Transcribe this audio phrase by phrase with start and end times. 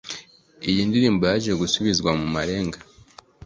[0.69, 2.77] Iyi ndirimbo yaje gusubizwa mu marenga